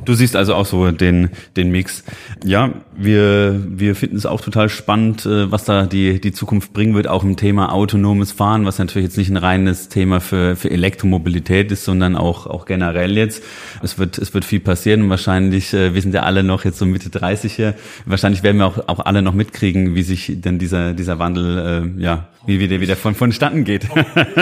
[0.06, 2.04] Du siehst also auch so den, den Mix.
[2.44, 6.96] Ja, wir, wir finden es auch total spannend, äh, was da die, die Zukunft bringen
[6.96, 10.70] wird, auch im Thema autonomes Fahren, was natürlich jetzt nicht ein reines Thema für, für
[10.70, 13.44] Elektromobilität ist, sondern auch, auch generell jetzt.
[13.82, 16.78] Es wird, es wird viel passieren und wahrscheinlich, äh, wir sind ja alle noch jetzt
[16.78, 17.74] so Mitte 30 hier,
[18.06, 22.02] wahrscheinlich werden wir auch, auch alle noch mitkriegen, wie sich denn dieser, dieser Wandel, äh,
[22.02, 23.88] ja, wie wieder wieder von vonstatten geht.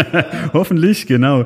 [0.54, 1.46] Hoffentlich, genau.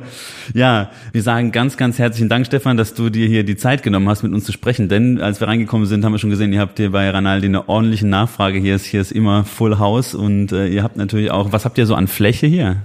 [0.54, 4.07] Ja, wir sagen ganz, ganz herzlichen Dank, Stefan, dass du dir hier die Zeit genommen
[4.08, 4.88] angenehm hast, mit uns zu sprechen.
[4.88, 7.68] Denn als wir reingekommen sind, haben wir schon gesehen, ihr habt hier bei Ranaldi eine
[7.68, 8.58] ordentliche Nachfrage.
[8.58, 11.78] Hier ist, hier ist immer Full House und äh, ihr habt natürlich auch, was habt
[11.78, 12.82] ihr so an Fläche hier?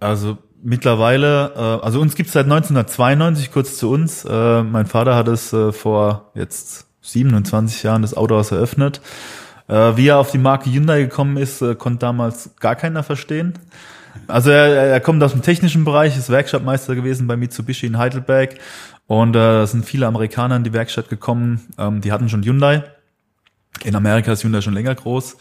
[0.00, 4.24] Also mittlerweile, äh, also uns gibt's seit 1992, kurz zu uns.
[4.24, 9.00] Äh, mein Vater hat es äh, vor jetzt 27 Jahren das Autohaus eröffnet.
[9.68, 13.54] Äh, wie er auf die Marke Hyundai gekommen ist, äh, konnte damals gar keiner verstehen.
[14.28, 18.56] Also er, er kommt aus dem technischen Bereich, ist Werkstattmeister gewesen bei Mitsubishi in Heidelberg
[19.06, 22.84] und äh, sind viele Amerikaner in die Werkstatt gekommen, ähm, die hatten schon Hyundai.
[23.84, 25.36] In Amerika ist Hyundai schon länger groß.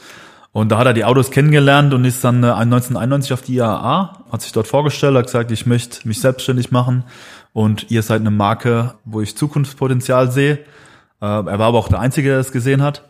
[0.52, 4.24] Und da hat er die Autos kennengelernt und ist dann äh, 1991 auf die IAA,
[4.32, 7.04] hat sich dort vorgestellt, hat gesagt, ich möchte mich selbstständig machen
[7.52, 10.54] und ihr seid eine Marke, wo ich Zukunftspotenzial sehe.
[10.54, 13.04] Äh, er war aber auch der Einzige, der es gesehen hat.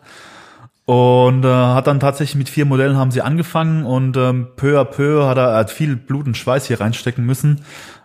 [0.86, 4.84] Und äh, hat dann tatsächlich mit vier Modellen haben sie angefangen und ähm, peu à
[4.84, 7.62] peu hat er, er hat viel Blut und Schweiß hier reinstecken müssen.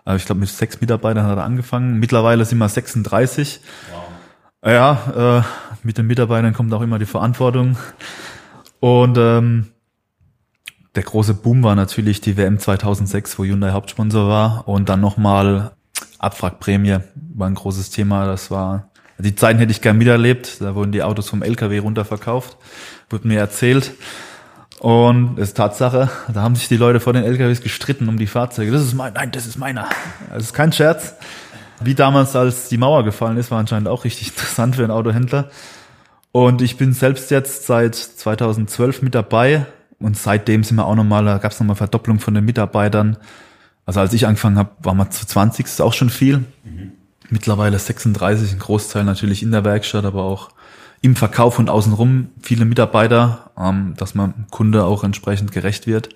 [0.07, 1.99] Äh, ich glaube, mit sechs Mitarbeitern hat er angefangen.
[1.99, 3.61] Mittlerweile sind wir 36.
[4.63, 4.73] Wow.
[4.73, 5.43] Ja, äh,
[5.83, 7.77] mit den Mitarbeitern kommt auch immer die Verantwortung.
[8.81, 9.69] Und ähm,
[10.95, 14.69] der große Boom war natürlich die WM 2006, wo Hyundai Hauptsponsor war.
[14.69, 15.73] Und dann nochmal
[16.19, 16.99] Abwrackprämie
[17.35, 18.27] war ein großes Thema.
[18.27, 18.91] Das war
[19.23, 20.61] die Zeiten hätte ich gern miterlebt.
[20.61, 22.57] Da wurden die Autos vom LKW runterverkauft,
[23.11, 23.93] wurde mir erzählt.
[24.81, 28.27] Und es ist Tatsache, da haben sich die Leute vor den LKWs gestritten um die
[28.27, 28.73] Fahrzeuge.
[28.73, 29.88] Das ist mein, nein, das ist meiner.
[30.33, 31.14] Das ist kein Scherz.
[31.83, 35.51] Wie damals, als die Mauer gefallen ist, war anscheinend auch richtig interessant für einen Autohändler.
[36.33, 39.66] Und ich bin selbst jetzt seit 2012 mit dabei.
[39.99, 43.19] Und seitdem sind wir auch nochmal, da gab es nochmal Verdopplung von den Mitarbeitern.
[43.85, 46.45] Also als ich angefangen habe, waren wir zu 20, das ist auch schon viel.
[46.64, 46.93] Mhm
[47.31, 50.51] mittlerweile 36, ein Großteil natürlich in der Werkstatt, aber auch
[51.03, 56.11] im Verkauf und außenrum viele Mitarbeiter, ähm, dass man Kunde auch entsprechend gerecht wird.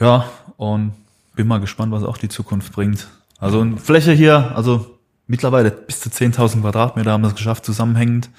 [0.00, 0.92] Ja, und
[1.34, 3.08] bin mal gespannt, was auch die Zukunft bringt.
[3.40, 8.30] Also Fläche hier, also mittlerweile bis zu 10.000 Quadratmeter haben wir es geschafft, zusammenhängend.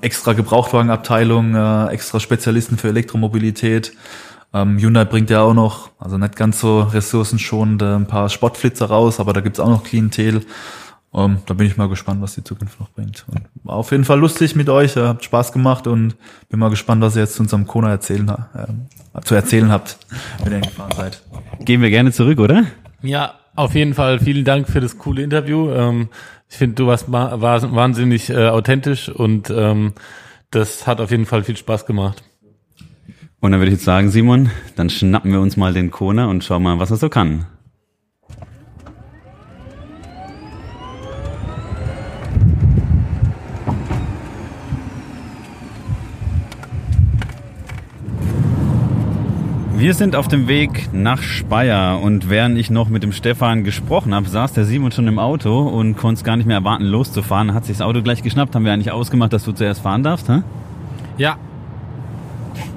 [0.00, 3.92] Extra Gebrauchtwagenabteilung, äh, extra Spezialisten für Elektromobilität.
[4.52, 9.20] Ähm, Hyundai bringt ja auch noch, also nicht ganz so ressourcenschonend, ein paar Sportflitzer raus,
[9.20, 10.42] aber da gibt's auch noch Klientel.
[11.12, 13.24] Ähm, da bin ich mal gespannt, was die Zukunft noch bringt.
[13.28, 16.14] Und war auf jeden Fall lustig mit euch, ihr habt Spaß gemacht und
[16.48, 19.98] bin mal gespannt, was ihr jetzt zu unserem Kona erzählen, äh, zu erzählen habt,
[20.44, 21.22] wenn ihr gefahren seid.
[21.64, 22.64] Gehen wir gerne zurück, oder?
[23.02, 25.70] Ja, auf jeden Fall vielen Dank für das coole Interview.
[25.70, 26.08] Ähm,
[26.48, 29.94] ich finde, du warst wahnsinnig äh, authentisch und ähm,
[30.50, 32.22] das hat auf jeden Fall viel Spaß gemacht.
[33.40, 36.44] Und dann würde ich jetzt sagen, Simon, dann schnappen wir uns mal den Kona und
[36.44, 37.46] schauen mal, was er so kann.
[49.80, 54.14] Wir sind auf dem Weg nach Speyer und während ich noch mit dem Stefan gesprochen
[54.14, 57.54] habe, saß der Simon schon im Auto und konnte es gar nicht mehr erwarten, loszufahren.
[57.54, 58.54] Hat sich das Auto gleich geschnappt.
[58.54, 60.28] Haben wir eigentlich ausgemacht, dass du zuerst fahren darfst?
[60.28, 60.42] Hä?
[61.16, 61.38] Ja,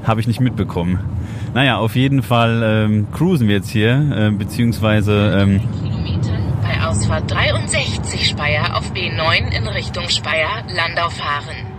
[0.05, 0.99] habe ich nicht mitbekommen.
[1.53, 5.41] Naja, auf jeden Fall ähm, cruisen wir jetzt hier, äh, beziehungsweise...
[5.41, 5.59] Ähm,
[6.61, 11.72] bei Ausfahrt 63 Speyer auf B9 in Richtung Speyer, Landau fahren.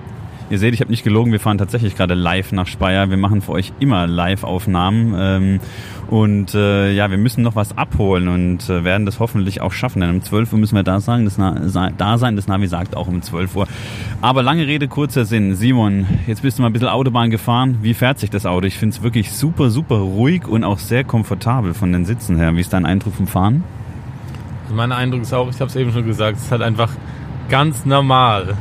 [0.50, 3.09] Ihr seht, ich habe nicht gelogen, wir fahren tatsächlich gerade live nach Speyer.
[3.09, 5.14] Wir machen für euch immer Live-Aufnahmen.
[5.18, 5.61] Ähm,
[6.11, 10.00] und äh, ja, wir müssen noch was abholen und äh, werden das hoffentlich auch schaffen.
[10.00, 12.37] Denn um 12 Uhr müssen wir da, sagen, das Na da sein.
[12.37, 13.66] Das Navi sagt auch um 12 Uhr.
[14.20, 15.54] Aber lange Rede, kurzer Sinn.
[15.54, 17.78] Simon, jetzt bist du mal ein bisschen Autobahn gefahren.
[17.80, 18.66] Wie fährt sich das Auto?
[18.66, 22.54] Ich finde es wirklich super, super ruhig und auch sehr komfortabel von den Sitzen her.
[22.54, 23.64] Wie ist dein Eindruck vom Fahren?
[24.64, 26.90] Also mein Eindruck ist auch, ich habe es eben schon gesagt, es ist halt einfach
[27.48, 28.57] ganz normal.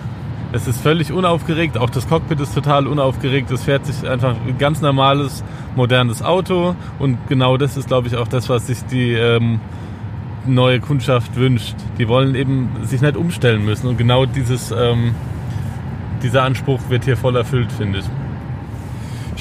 [0.56, 3.50] Es ist völlig unaufgeregt, auch das Cockpit ist total unaufgeregt.
[3.50, 5.44] Es fährt sich einfach ein ganz normales,
[5.76, 9.60] modernes Auto und genau das ist, glaube ich, auch das, was sich die ähm,
[10.46, 11.76] neue Kundschaft wünscht.
[11.98, 15.16] Die wollen eben sich nicht umstellen müssen und genau dieses, ähm,
[16.22, 18.06] dieser Anspruch wird hier voll erfüllt, finde ich.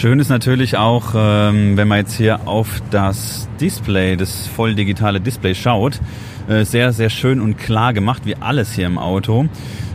[0.03, 5.21] Schön ist natürlich auch, ähm, wenn man jetzt hier auf das Display, das voll digitale
[5.21, 6.01] Display schaut,
[6.49, 9.47] äh, sehr, sehr schön und klar gemacht, wie alles hier im Auto.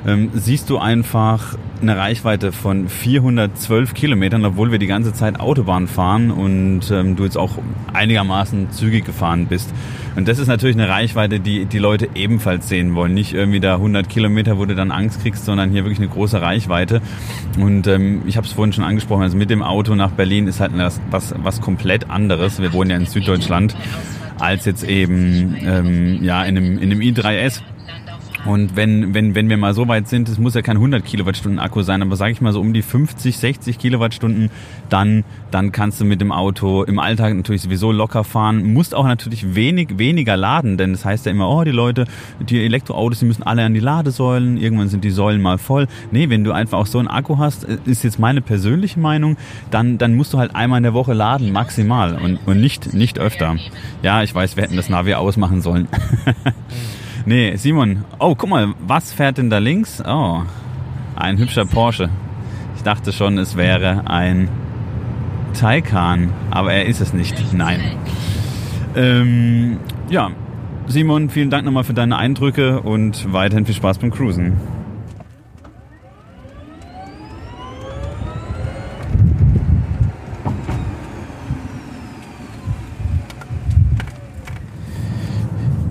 [0.08, 5.88] Ähm, siehst du einfach eine Reichweite von 412 Kilometern, obwohl wir die ganze Zeit Autobahn
[5.88, 7.58] fahren und ähm, du jetzt auch
[7.94, 9.74] einigermaßen zügig gefahren bist.
[10.16, 13.13] Und das ist natürlich eine Reichweite, die die Leute ebenfalls sehen wollen.
[13.13, 16.42] Nicht irgendwie da 100 Kilometer, wo du dann Angst kriegst, sondern hier wirklich eine große
[16.42, 17.02] Reichweite.
[17.60, 20.60] Und ähm, ich habe es vorhin schon angesprochen, also mit dem Auto nach Berlin ist
[20.60, 22.62] halt was, was, was komplett anderes.
[22.62, 23.76] Wir wohnen ja in Süddeutschland
[24.40, 27.62] als jetzt eben ähm, ja in einem, in einem i3S
[28.47, 31.60] Und wenn, wenn, wenn wir mal so weit sind, es muss ja kein 100 Kilowattstunden
[31.60, 34.49] Akku sein, aber sage ich mal so um die 50, 60 Kilowattstunden,
[34.88, 38.71] dann, dann kannst du mit dem Auto im Alltag natürlich sowieso locker fahren.
[38.71, 42.05] Musst auch natürlich wenig, weniger laden, denn das heißt ja immer, oh, die Leute,
[42.39, 45.88] die Elektroautos, die müssen alle an die Ladesäulen, irgendwann sind die Säulen mal voll.
[46.12, 49.36] Nee, wenn du einfach auch so einen Akku hast, ist jetzt meine persönliche Meinung,
[49.71, 53.19] dann, dann musst du halt einmal in der Woche laden, maximal und, und nicht, nicht
[53.19, 53.57] öfter.
[54.03, 55.89] Ja, ich weiß, wir hätten das Navi ausmachen sollen.
[57.28, 58.06] Nee, Simon.
[58.20, 60.02] Oh, guck mal, was fährt denn da links?
[60.02, 60.44] Oh,
[61.18, 62.10] ein hübscher Porsche.
[62.78, 64.48] Ich dachte schon, es wäre ein
[65.54, 67.54] Taycan, aber er ist es nicht.
[67.54, 67.82] Nein.
[68.96, 69.78] Ähm,
[70.10, 70.32] ja,
[70.88, 74.54] Simon, vielen Dank nochmal für deine Eindrücke und weiterhin viel Spaß beim Cruisen.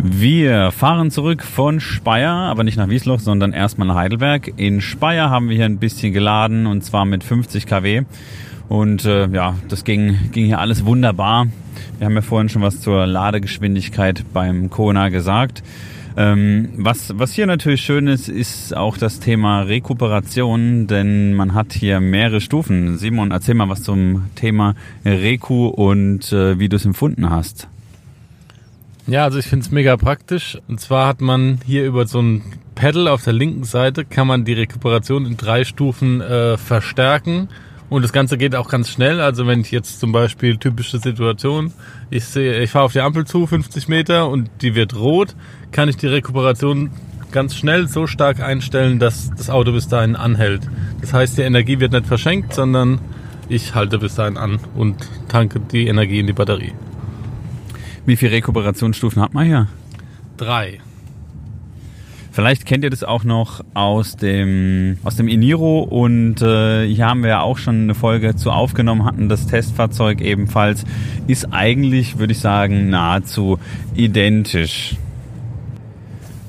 [0.08, 4.52] Wir fahren zurück von Speyer, aber nicht nach Wiesloch, sondern erstmal nach Heidelberg.
[4.56, 8.02] In Speyer haben wir hier ein bisschen geladen und zwar mit 50 kW.
[8.68, 11.48] Und äh, ja, das ging, ging hier alles wunderbar.
[11.98, 15.64] Wir haben ja vorhin schon was zur Ladegeschwindigkeit beim Kona gesagt.
[16.16, 21.72] Ähm, was, was hier natürlich schön ist, ist auch das Thema Rekuperation, denn man hat
[21.72, 22.96] hier mehrere Stufen.
[22.96, 27.68] Simon, erzähl mal was zum Thema Reku und äh, wie du es empfunden hast.
[29.06, 30.58] Ja, also ich finde es mega praktisch.
[30.66, 32.42] Und zwar hat man hier über so ein
[32.74, 37.48] Pedal auf der linken Seite, kann man die Rekuperation in drei Stufen äh, verstärken.
[37.88, 39.20] Und das Ganze geht auch ganz schnell.
[39.20, 41.72] Also wenn ich jetzt zum Beispiel typische Situation,
[42.10, 45.36] ich sehe, ich fahre auf die Ampel zu, 50 Meter und die wird rot,
[45.70, 46.90] kann ich die Rekuperation
[47.30, 50.62] ganz schnell so stark einstellen, dass das Auto bis dahin anhält.
[51.00, 52.98] Das heißt, die Energie wird nicht verschenkt, sondern
[53.48, 54.96] ich halte bis dahin an und
[55.28, 56.72] tanke die Energie in die Batterie.
[58.06, 59.66] Wie viele Rekuperationsstufen hat man hier?
[60.36, 60.78] Drei.
[62.30, 67.22] Vielleicht kennt ihr das auch noch aus dem, aus dem Eniro und äh, hier haben
[67.22, 70.84] wir ja auch schon eine Folge zu aufgenommen, hatten das Testfahrzeug ebenfalls.
[71.26, 73.58] Ist eigentlich, würde ich sagen, nahezu
[73.94, 74.96] identisch.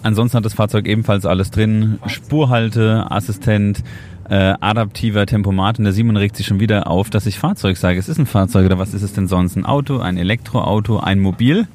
[0.04, 2.00] Ansonsten hat das Fahrzeug ebenfalls alles drin.
[2.06, 3.84] Spurhalte, Assistent,
[4.30, 8.00] äh, adaptiver Tempomat und der Simon regt sich schon wieder auf, dass ich Fahrzeug sage.
[8.00, 9.56] Es ist ein Fahrzeug oder was ist es denn sonst?
[9.56, 11.68] Ein Auto, ein Elektroauto, ein Mobil?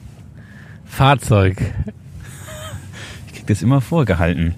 [0.84, 1.56] Fahrzeug.
[3.26, 4.54] Ich krieg das immer vorgehalten.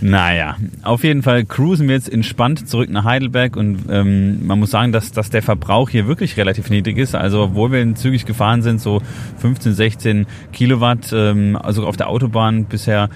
[0.00, 4.70] Naja, auf jeden Fall cruisen wir jetzt entspannt zurück nach Heidelberg und ähm, man muss
[4.70, 7.14] sagen, dass, dass der Verbrauch hier wirklich relativ niedrig ist.
[7.14, 9.02] Also obwohl wir zügig gefahren sind, so
[9.38, 13.10] 15, 16 Kilowatt, ähm, also auf der Autobahn bisher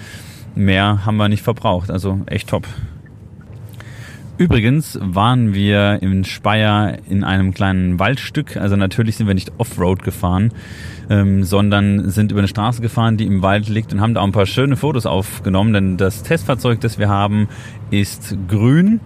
[0.54, 1.90] mehr haben wir nicht verbraucht.
[1.90, 2.66] Also echt top.
[4.38, 8.58] Übrigens waren wir in Speyer in einem kleinen Waldstück.
[8.58, 10.52] Also natürlich sind wir nicht Offroad gefahren,
[11.08, 14.26] ähm, sondern sind über eine Straße gefahren, die im Wald liegt und haben da auch
[14.26, 15.72] ein paar schöne Fotos aufgenommen.
[15.72, 17.48] Denn das Testfahrzeug, das wir haben,
[17.90, 19.00] ist grün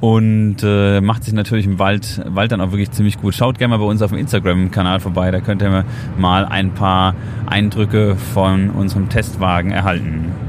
[0.00, 3.34] und äh, macht sich natürlich im Wald, Wald dann auch wirklich ziemlich gut.
[3.34, 5.84] Schaut gerne mal bei uns auf dem Instagram-Kanal vorbei, da könnt ihr
[6.18, 10.47] mal ein paar Eindrücke von unserem Testwagen erhalten.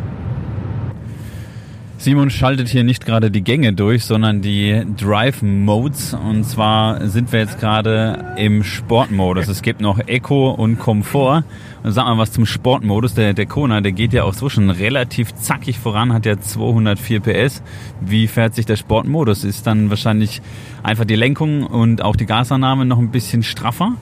[2.01, 6.13] Simon schaltet hier nicht gerade die Gänge durch, sondern die Drive Modes.
[6.13, 9.49] Und zwar sind wir jetzt gerade im Sportmodus.
[9.49, 11.43] Es gibt noch Eco und Komfort.
[11.83, 13.15] Und sag mal was zum Sportmodus.
[13.15, 17.19] Der, der Kona, der geht ja auch so schon relativ zackig voran, hat ja 204
[17.19, 17.61] PS.
[17.99, 19.43] Wie fährt sich der Sportmodus?
[19.43, 20.41] Ist dann wahrscheinlich
[20.83, 23.95] einfach die Lenkung und auch die Gasannahme noch ein bisschen straffer?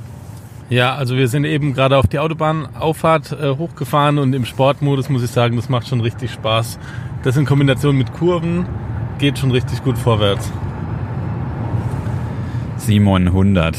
[0.69, 5.23] Ja, also wir sind eben gerade auf die Autobahnauffahrt äh, hochgefahren und im Sportmodus muss
[5.23, 6.77] ich sagen, das macht schon richtig Spaß.
[7.23, 8.65] Das in Kombination mit Kurven
[9.17, 10.51] geht schon richtig gut vorwärts.
[12.77, 13.77] Simon 100.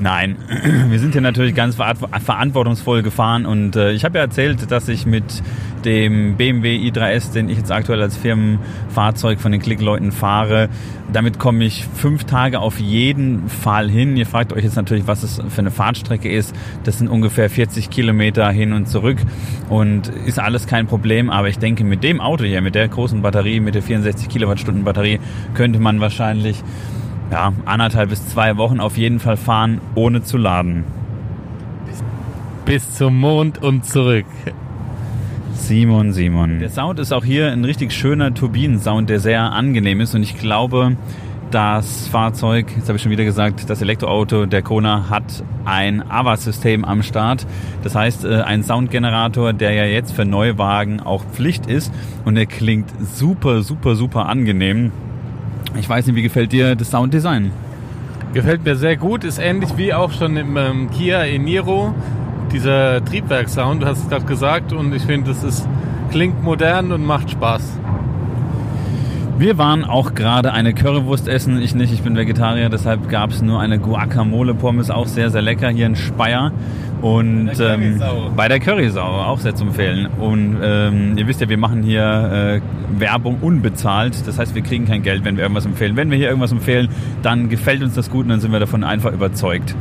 [0.00, 0.36] Nein,
[0.90, 5.06] wir sind hier natürlich ganz verantwortungsvoll gefahren und äh, ich habe ja erzählt, dass ich
[5.06, 5.42] mit
[5.84, 10.68] dem BMW i3S, den ich jetzt aktuell als Firmenfahrzeug von den Klickleuten fahre,
[11.12, 14.16] damit komme ich fünf Tage auf jeden Fall hin.
[14.16, 16.54] Ihr fragt euch jetzt natürlich, was es für eine Fahrtstrecke ist.
[16.84, 19.18] Das sind ungefähr 40 Kilometer hin und zurück
[19.68, 21.30] und ist alles kein Problem.
[21.30, 24.84] Aber ich denke, mit dem Auto hier, mit der großen Batterie, mit der 64 Kilowattstunden
[24.84, 25.18] Batterie,
[25.54, 26.62] könnte man wahrscheinlich
[27.30, 30.84] ja, anderthalb bis zwei Wochen auf jeden Fall fahren, ohne zu laden.
[32.64, 34.26] Bis zum Mond und zurück.
[35.54, 36.60] Simon, Simon.
[36.60, 40.38] Der Sound ist auch hier ein richtig schöner Turbinensound, der sehr angenehm ist und ich
[40.38, 40.96] glaube,
[41.50, 46.84] das Fahrzeug, jetzt habe ich schon wieder gesagt, das Elektroauto der Kona hat ein AVAS-System
[46.84, 47.46] am Start.
[47.82, 51.92] Das heißt, äh, ein Soundgenerator, der ja jetzt für Neuwagen auch Pflicht ist
[52.24, 54.92] und der klingt super, super, super angenehm.
[55.78, 57.52] Ich weiß nicht, wie gefällt dir das Sounddesign?
[58.34, 61.94] Gefällt mir sehr gut, ist ähnlich wie auch schon im ähm, Kia Eniro,
[62.52, 65.66] dieser Triebwerksound, du hast es gerade gesagt, und ich finde, das ist
[66.10, 67.62] klingt modern und macht Spaß.
[69.38, 71.62] Wir waren auch gerade eine Currywurst essen.
[71.62, 75.68] Ich nicht, ich bin Vegetarier, deshalb gab es nur eine Guacamole-Pommes, auch sehr, sehr lecker
[75.68, 76.50] hier in Speyer.
[77.02, 78.02] Und ähm,
[78.34, 80.08] bei der Currysau auch sehr zu empfehlen.
[80.18, 84.26] Und ähm, ihr wisst ja, wir machen hier äh, Werbung unbezahlt.
[84.26, 85.94] Das heißt, wir kriegen kein Geld, wenn wir irgendwas empfehlen.
[85.94, 86.88] Wenn wir hier irgendwas empfehlen,
[87.22, 89.76] dann gefällt uns das gut und dann sind wir davon einfach überzeugt.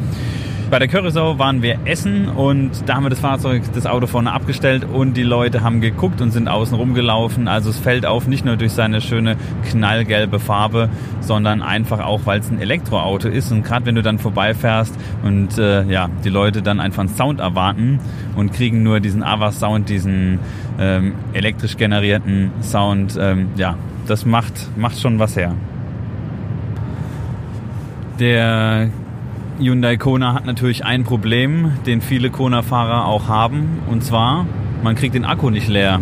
[0.70, 4.34] Bei der Currysau waren wir essen und da haben wir das Fahrzeug, das Auto vorne
[4.34, 7.48] abgestellt und die Leute haben geguckt und sind außen rumgelaufen.
[7.48, 9.38] Also es fällt auf, nicht nur durch seine schöne
[9.70, 10.90] knallgelbe Farbe,
[11.22, 13.50] sondern einfach auch, weil es ein Elektroauto ist.
[13.54, 17.40] Und gerade wenn du dann vorbeifährst und äh, ja, die Leute dann einfach einen Sound
[17.40, 18.02] erwarten
[18.36, 20.40] und kriegen nur diesen Avas-Sound, diesen
[20.78, 25.56] ähm, elektrisch generierten Sound, ähm, ja, das macht, macht schon was her.
[28.20, 28.90] Der
[29.60, 33.80] Hyundai Kona hat natürlich ein Problem, den viele Kona-Fahrer auch haben.
[33.90, 34.46] Und zwar,
[34.84, 36.00] man kriegt den Akku nicht leer.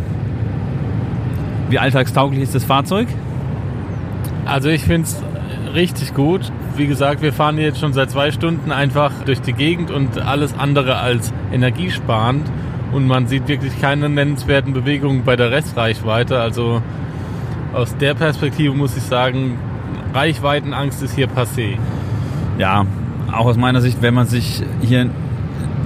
[1.69, 3.07] Wie alltagstauglich ist das Fahrzeug?
[4.45, 5.23] Also ich finde es
[5.73, 6.51] richtig gut.
[6.75, 10.53] Wie gesagt, wir fahren jetzt schon seit zwei Stunden einfach durch die Gegend und alles
[10.57, 12.45] andere als energiesparend.
[12.91, 16.39] Und man sieht wirklich keine nennenswerten Bewegungen bei der Restreichweite.
[16.39, 16.81] Also
[17.73, 19.57] aus der Perspektive muss ich sagen,
[20.13, 21.77] Reichweitenangst ist hier passé.
[22.57, 22.85] Ja,
[23.35, 25.09] auch aus meiner Sicht, wenn man sich hier,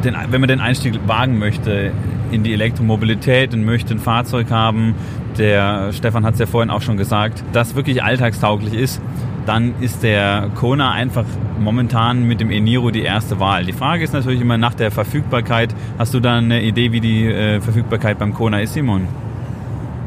[0.04, 1.92] den, wenn man den Einstieg wagen möchte
[2.32, 4.96] in die Elektromobilität und möchte ein Fahrzeug haben,
[5.38, 9.02] der Stefan hat es ja vorhin auch schon gesagt, das wirklich alltagstauglich ist,
[9.46, 11.26] dann ist der Kona einfach
[11.60, 13.66] momentan mit dem Eniro die erste Wahl.
[13.66, 15.74] Die Frage ist natürlich immer nach der Verfügbarkeit.
[15.98, 19.08] Hast du da eine Idee, wie die äh, Verfügbarkeit beim Kona ist, Simon?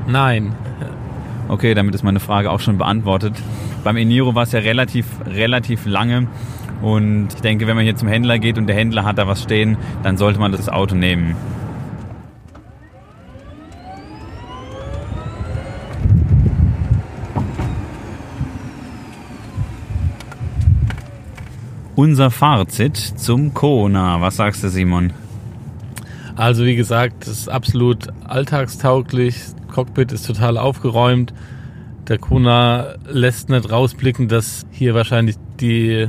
[0.07, 0.55] Nein.
[1.49, 3.35] Okay, damit ist meine Frage auch schon beantwortet.
[3.85, 6.29] Beim Eniro war es ja relativ, relativ lange
[6.83, 9.43] und ich denke, wenn man hier zum Händler geht und der Händler hat da was
[9.43, 11.37] stehen, dann sollte man das Auto nehmen.
[21.95, 24.21] Unser Fazit zum Kona.
[24.21, 25.13] Was sagst du, Simon?
[26.35, 29.37] Also wie gesagt, es ist absolut alltagstauglich.
[29.71, 31.33] Cockpit ist total aufgeräumt.
[32.09, 36.09] Der Kona lässt nicht rausblicken, dass hier wahrscheinlich die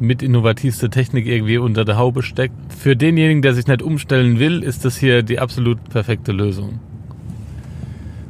[0.00, 2.54] mit innovativste Technik irgendwie unter der Haube steckt.
[2.76, 6.80] Für denjenigen, der sich nicht umstellen will, ist das hier die absolut perfekte Lösung.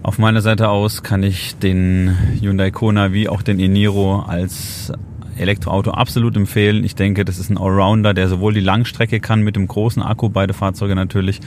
[0.02, 4.92] Auf meiner Seite aus kann ich den Hyundai Kona wie auch den Eniro als
[5.40, 6.84] Elektroauto absolut empfehlen.
[6.84, 10.28] Ich denke, das ist ein Allrounder, der sowohl die Langstrecke kann mit dem großen Akku,
[10.28, 11.40] beide Fahrzeuge natürlich,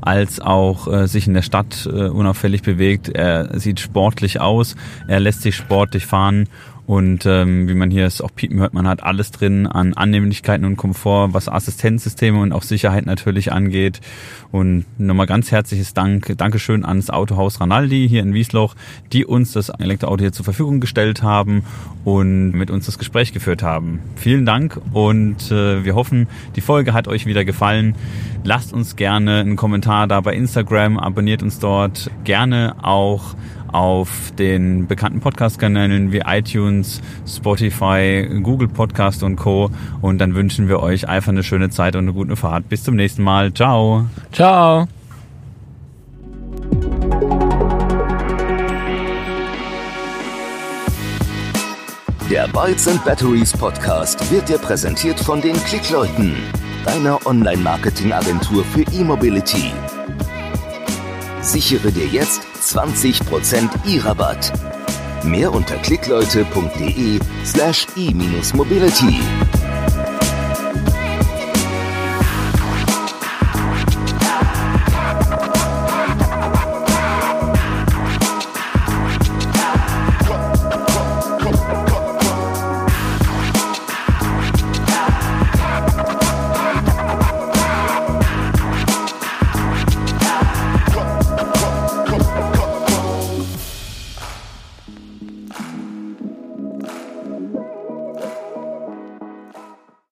[0.00, 3.08] als auch äh, sich in der Stadt äh, unauffällig bewegt.
[3.08, 4.76] Er sieht sportlich aus,
[5.08, 6.48] er lässt sich sportlich fahren
[6.90, 10.66] und ähm, wie man hier es auch piepen hört, man hat alles drin an Annehmlichkeiten
[10.66, 14.00] und Komfort, was Assistenzsysteme und auch Sicherheit natürlich angeht.
[14.50, 18.74] Und nochmal ganz herzliches Dank, Dankeschön ans Autohaus Ranaldi hier in Wiesloch,
[19.12, 21.62] die uns das Elektroauto hier zur Verfügung gestellt haben
[22.02, 24.00] und mit uns das Gespräch geführt haben.
[24.16, 26.26] Vielen Dank und äh, wir hoffen,
[26.56, 27.94] die Folge hat euch wieder gefallen.
[28.42, 33.36] Lasst uns gerne einen Kommentar da bei Instagram, abonniert uns dort gerne auch
[33.74, 39.70] auf den bekannten Podcast-Kanälen wie iTunes, Spotify, Google Podcast und Co.
[40.00, 42.68] Und dann wünschen wir euch einfach eine schöne Zeit und eine gute Fahrt.
[42.68, 43.52] Bis zum nächsten Mal.
[43.52, 44.06] Ciao.
[44.32, 44.86] Ciao.
[52.30, 56.36] Der Bytes and Batteries Podcast wird dir präsentiert von den Klickleuten,
[56.84, 59.72] deiner Online-Marketing-Agentur für E-Mobility.
[61.42, 64.52] Sichere dir jetzt 20% E-Rabatt.
[65.24, 69.20] Mehr unter klickleute.de slash e-mobility.